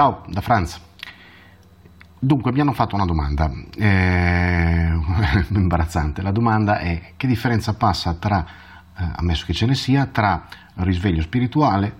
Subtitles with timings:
[0.00, 0.80] Ciao, da Franz.
[2.18, 4.92] Dunque, mi hanno fatto una domanda eh,
[5.52, 6.22] imbarazzante.
[6.22, 8.42] La domanda è che differenza passa tra,
[8.96, 11.94] eh, ammesso che ce ne sia, tra risveglio spirituale,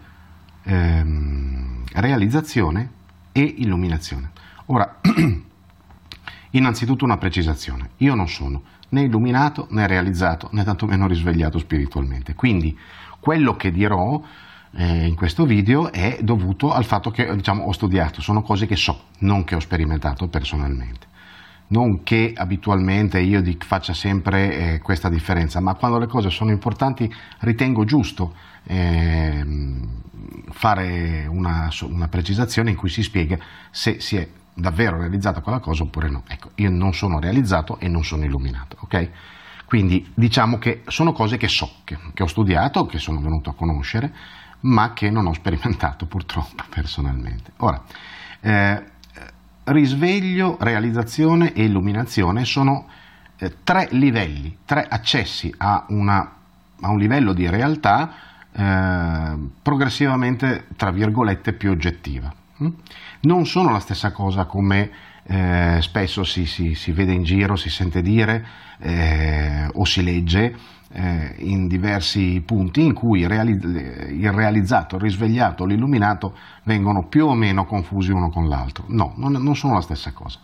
[0.63, 2.91] ehm, realizzazione
[3.33, 4.31] e illuminazione.
[4.69, 4.97] Ora,
[6.53, 7.91] innanzitutto una precisazione.
[7.99, 12.35] Io non sono né illuminato né realizzato né tantomeno risvegliato spiritualmente.
[12.35, 12.75] Quindi
[13.21, 14.23] quello che dirò
[14.73, 18.77] eh, in questo video è dovuto al fatto che diciamo, ho studiato, sono cose che
[18.77, 21.09] so, non che ho sperimentato personalmente.
[21.69, 27.13] Non che abitualmente io faccia sempre eh, questa differenza, ma quando le cose sono importanti
[27.41, 29.45] ritengo giusto eh,
[30.51, 33.39] fare una, una precisazione in cui si spiega
[33.71, 36.25] se si è davvero realizzata quella cosa oppure no.
[36.27, 39.11] Ecco, io non sono realizzato e non sono illuminato, ok?
[39.71, 43.55] Quindi diciamo che sono cose che so, che, che ho studiato, che sono venuto a
[43.55, 44.13] conoscere,
[44.63, 47.53] ma che non ho sperimentato purtroppo personalmente.
[47.59, 47.81] Ora,
[48.41, 48.83] eh,
[49.67, 52.89] risveglio, realizzazione e illuminazione sono
[53.37, 56.19] eh, tre livelli, tre accessi a, una,
[56.81, 58.13] a un livello di realtà
[58.51, 62.35] eh, progressivamente, tra virgolette, più oggettiva.
[62.63, 62.69] Mm?
[63.21, 64.91] Non sono la stessa cosa come
[65.25, 68.45] eh, spesso si, si, si, vede in giro, si sente dire
[68.79, 70.57] eh, o si legge
[70.93, 77.65] eh, in diversi punti in cui il realizzato, il risvegliato, l'illuminato vengono più o meno
[77.65, 78.85] confusi uno con l'altro.
[78.89, 80.41] No, non, non sono la stessa cosa.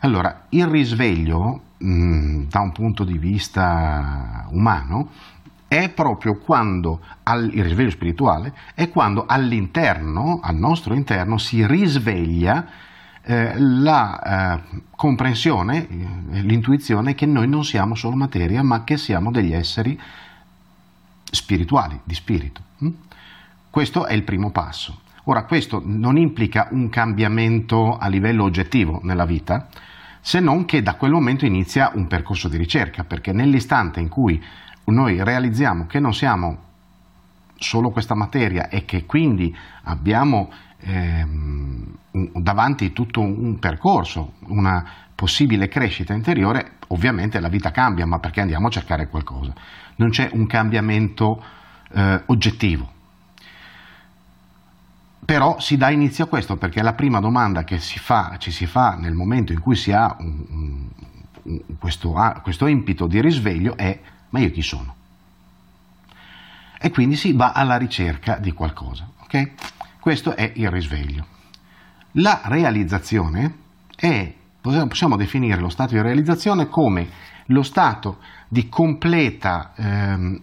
[0.00, 5.10] Allora, il risveglio mh, da un punto di vista umano
[5.70, 7.00] è proprio quando
[7.52, 12.66] il risveglio spirituale è quando all'interno, al nostro interno, si risveglia
[13.22, 19.30] eh, la eh, comprensione, eh, l'intuizione che noi non siamo solo materia, ma che siamo
[19.30, 19.96] degli esseri
[21.30, 22.62] spirituali, di spirito.
[22.78, 22.88] Hm?
[23.70, 25.02] Questo è il primo passo.
[25.24, 29.68] Ora, questo non implica un cambiamento a livello oggettivo nella vita,
[30.20, 34.42] se non che da quel momento inizia un percorso di ricerca, perché nell'istante in cui
[34.90, 36.68] noi realizziamo che non siamo
[37.56, 41.96] solo questa materia e che quindi abbiamo ehm,
[42.34, 44.84] davanti tutto un percorso, una
[45.14, 49.52] possibile crescita interiore, ovviamente la vita cambia, ma perché andiamo a cercare qualcosa.
[49.96, 51.42] Non c'è un cambiamento
[51.92, 52.98] eh, oggettivo.
[55.22, 58.66] Però si dà inizio a questo perché la prima domanda che si fa, ci si
[58.66, 60.88] fa nel momento in cui si ha un,
[61.42, 64.00] un, questo, questo impito di risveglio è
[64.30, 64.94] ma io chi sono?
[66.80, 69.08] E quindi si va alla ricerca di qualcosa.
[69.24, 69.52] Okay?
[69.98, 71.26] Questo è il risveglio.
[72.12, 73.54] La realizzazione
[73.94, 77.08] è, possiamo definire lo stato di realizzazione come
[77.46, 78.18] lo stato
[78.48, 80.40] di completa eh,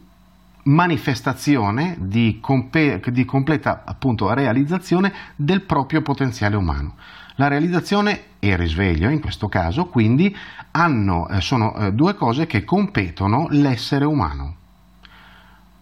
[0.67, 6.95] manifestazione, di, compe- di completa appunto, realizzazione del proprio potenziale umano.
[7.35, 10.35] La realizzazione e il risveglio, in questo caso, quindi
[10.72, 14.56] hanno, eh, sono eh, due cose che competono l'essere umano.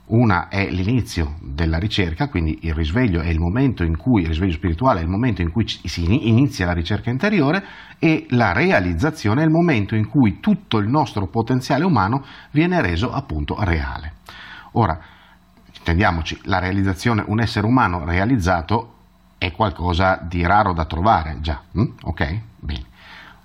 [0.08, 4.52] Una è l'inizio della ricerca, quindi il risveglio è il momento in cui, il risveglio
[4.52, 7.64] spirituale è il momento in cui si inizia la ricerca interiore
[7.98, 13.12] e la realizzazione è il momento in cui tutto il nostro potenziale umano viene reso
[13.12, 14.15] appunto reale.
[14.78, 15.00] Ora,
[15.78, 18.94] intendiamoci, la realizzazione, un essere umano realizzato
[19.38, 21.86] è qualcosa di raro da trovare già, hm?
[22.04, 22.40] ok?
[22.60, 22.84] Bene.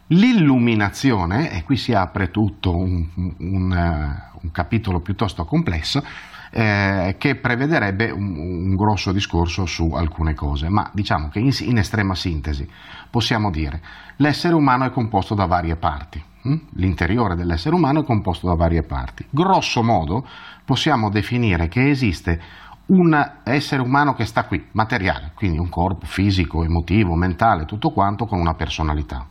[0.09, 6.05] L'illuminazione, e qui si apre tutto un, un, uh, un capitolo piuttosto complesso,
[6.51, 11.79] eh, che prevederebbe un, un, grosso discorso su alcune cose, ma diciamo che in, in
[11.79, 12.69] estrema sintesi
[13.09, 13.81] possiamo dire
[14.17, 16.57] l'essere umano è composto da varie parti, hm?
[16.75, 19.25] l'interiore dell'essere umano è composto da varie parti.
[19.31, 20.27] Grosso modo
[20.65, 22.41] possiamo definire che esiste
[22.87, 28.27] un essere umano che sta qui, materiale, quindi un corpo fisico, emotivo, mentale, tutto quanto
[28.27, 29.25] con una personalità.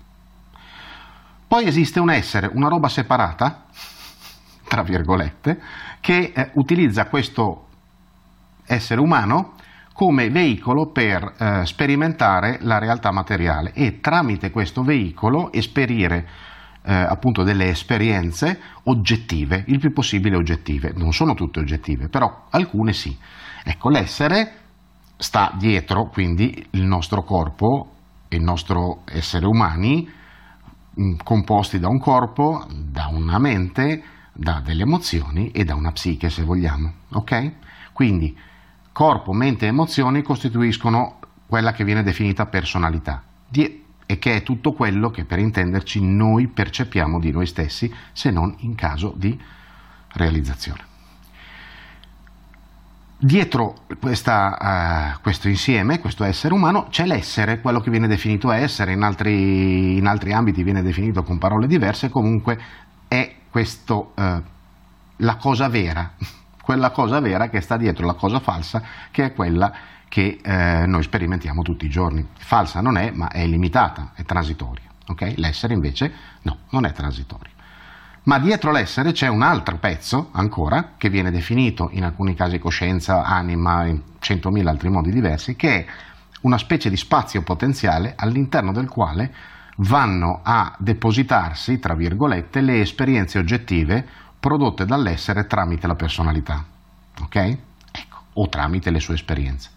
[1.46, 3.66] Poi esiste un essere, una roba separata,
[4.70, 5.60] tra virgolette,
[6.00, 7.66] che eh, utilizza questo
[8.66, 9.56] essere umano
[9.94, 16.26] come veicolo per eh, sperimentare la realtà materiale e tramite questo veicolo esperire
[16.84, 20.94] eh, appunto delle esperienze oggettive, il più possibile oggettive.
[20.96, 23.18] Non sono tutte oggettive, però alcune sì.
[23.64, 24.54] Ecco, l'essere
[25.18, 27.96] sta dietro, quindi il nostro corpo,
[28.30, 30.08] il nostro essere umani,
[31.00, 34.02] mm, composti da un corpo, da una mente,
[34.40, 36.94] da delle emozioni e da una psiche, se vogliamo.
[37.10, 37.52] Ok?
[37.92, 38.36] Quindi
[38.94, 43.22] corpo, mente e emozioni costituiscono quella che viene definita personalità
[43.52, 48.56] e che è tutto quello che per intenderci noi percepiamo di noi stessi, se non
[48.60, 49.38] in caso di
[50.14, 50.88] realizzazione.
[53.22, 58.94] Dietro questa, uh, questo insieme, questo essere umano, c'è l'essere, quello che viene definito essere,
[58.94, 62.58] in altri, in altri ambiti viene definito con parole diverse, comunque
[63.50, 64.42] questo, uh,
[65.18, 66.14] la cosa vera,
[66.62, 68.82] quella cosa vera che sta dietro la cosa falsa,
[69.12, 69.74] che è quella
[70.08, 72.28] che uh, noi sperimentiamo tutti i giorni.
[72.38, 74.88] Falsa non è, ma è limitata, è transitoria.
[75.08, 75.36] Okay?
[75.38, 76.12] L'essere invece
[76.42, 77.58] no, non è transitorio
[78.30, 83.24] ma dietro l'essere c'è un altro pezzo ancora, che viene definito in alcuni casi coscienza,
[83.24, 85.86] anima, in centomila altri modi diversi, che è
[86.42, 89.34] una specie di spazio potenziale all'interno del quale
[89.82, 94.06] vanno a depositarsi, tra virgolette, le esperienze oggettive
[94.40, 96.64] prodotte dall'essere tramite la personalità,
[97.22, 97.36] ok?
[97.36, 99.70] Ecco, o tramite le sue esperienze.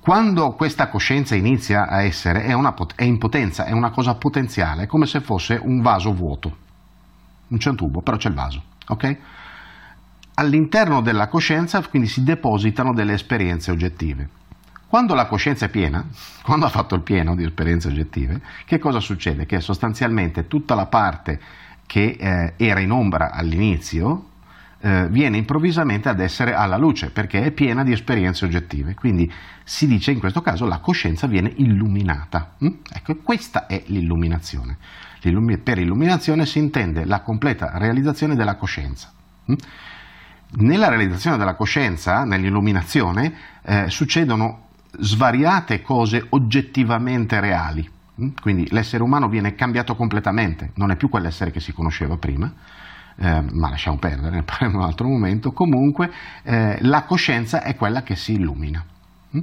[0.00, 4.84] Quando questa coscienza inizia a essere, è, una, è in potenza, è una cosa potenziale,
[4.84, 6.64] è come se fosse un vaso vuoto
[7.48, 9.16] non c'è un tubo, però c'è il vaso, ok?
[10.34, 14.28] All'interno della coscienza quindi si depositano delle esperienze oggettive.
[14.88, 16.04] Quando la coscienza è piena,
[16.42, 19.46] quando ha fatto il pieno di esperienze oggettive, che cosa succede?
[19.46, 21.40] Che sostanzialmente tutta la parte
[21.86, 24.30] che eh, era in ombra all'inizio
[24.80, 28.94] eh, viene improvvisamente ad essere alla luce perché è piena di esperienze oggettive.
[28.94, 29.30] Quindi
[29.64, 32.54] si dice in questo caso la coscienza viene illuminata.
[32.64, 32.68] Mm?
[32.92, 34.76] Ecco, questa è l'illuminazione.
[35.20, 39.10] Per illuminazione si intende la completa realizzazione della coscienza.
[39.50, 39.54] Mm?
[40.58, 44.65] Nella realizzazione della coscienza, nell'illuminazione, eh, succedono
[44.98, 47.88] svariate cose oggettivamente reali.
[48.20, 48.28] Mm?
[48.40, 52.52] Quindi l'essere umano viene cambiato completamente, non è più quell'essere che si conosceva prima,
[53.16, 55.52] eh, ma lasciamo perdere, ne parliamo in un altro momento.
[55.52, 56.10] Comunque
[56.42, 58.84] eh, la coscienza è quella che si illumina.
[59.36, 59.40] Mm?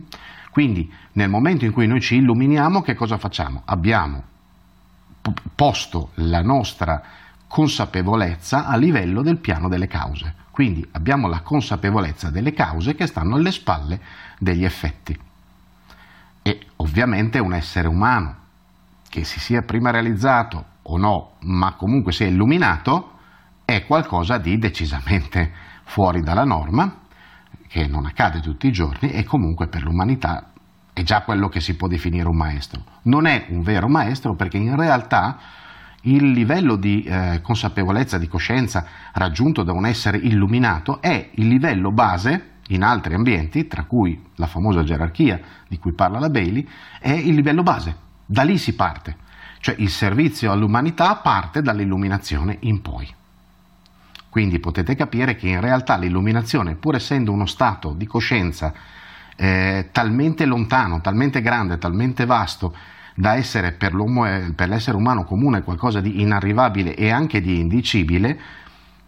[0.51, 3.63] Quindi nel momento in cui noi ci illuminiamo, che cosa facciamo?
[3.65, 4.23] Abbiamo
[5.55, 7.01] posto la nostra
[7.47, 10.41] consapevolezza a livello del piano delle cause.
[10.51, 13.99] Quindi abbiamo la consapevolezza delle cause che stanno alle spalle
[14.37, 15.17] degli effetti.
[16.43, 18.35] E ovviamente un essere umano
[19.09, 23.11] che si sia prima realizzato o no, ma comunque sia illuminato,
[23.65, 25.51] è qualcosa di decisamente
[25.83, 27.01] fuori dalla norma,
[27.67, 30.51] che non accade tutti i giorni e comunque per l'umanità
[30.93, 32.83] è già quello che si può definire un maestro.
[33.03, 35.39] Non è un vero maestro perché in realtà
[36.01, 41.91] il livello di eh, consapevolezza, di coscienza raggiunto da un essere illuminato è il livello
[41.91, 46.67] base in altri ambienti, tra cui la famosa gerarchia di cui parla la Bailey,
[46.99, 47.95] è il livello base.
[48.25, 49.17] Da lì si parte.
[49.59, 53.07] Cioè il servizio all'umanità parte dall'illuminazione in poi.
[54.29, 58.73] Quindi potete capire che in realtà l'illuminazione, pur essendo uno stato di coscienza
[59.35, 62.75] eh, talmente lontano, talmente grande, talmente vasto
[63.15, 63.93] da essere per,
[64.55, 68.39] per l'essere umano comune qualcosa di inarrivabile e anche di indicibile,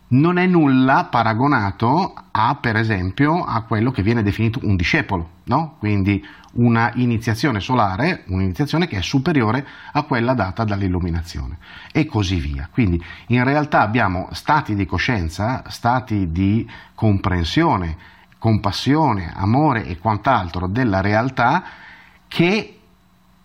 [0.07, 5.75] non è nulla paragonato a, per esempio, a quello che viene definito un discepolo, no?
[5.79, 6.23] quindi
[6.53, 11.57] una iniziazione solare, un'iniziazione che è superiore a quella data dall'illuminazione
[11.91, 12.69] e così via.
[12.71, 17.97] Quindi in realtà abbiamo stati di coscienza, stati di comprensione,
[18.37, 21.63] compassione, amore e quant'altro della realtà
[22.27, 22.79] che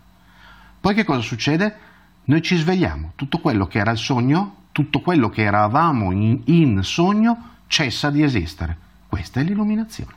[0.79, 1.89] Poi che cosa succede?
[2.25, 6.81] Noi ci svegliamo, tutto quello che era il sogno, tutto quello che eravamo in, in
[6.83, 8.77] sogno cessa di esistere.
[9.07, 10.13] Questa è l'illuminazione.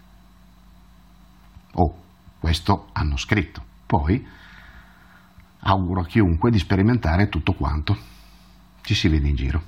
[1.72, 1.94] Oh,
[2.38, 3.62] questo hanno scritto.
[3.86, 4.24] Poi
[5.60, 7.96] auguro a chiunque di sperimentare tutto quanto.
[8.82, 9.62] Ci si vede in giro.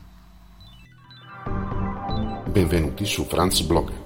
[2.51, 4.06] Benvenuti su Franz Blog,